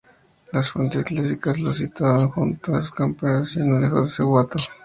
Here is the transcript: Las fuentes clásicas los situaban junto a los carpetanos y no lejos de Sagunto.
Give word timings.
Las 0.51 0.71
fuentes 0.71 1.03
clásicas 1.05 1.59
los 1.59 1.77
situaban 1.77 2.27
junto 2.29 2.73
a 2.73 2.79
los 2.79 2.91
carpetanos 2.91 3.55
y 3.55 3.59
no 3.59 3.79
lejos 3.79 4.09
de 4.09 4.15
Sagunto. 4.15 4.57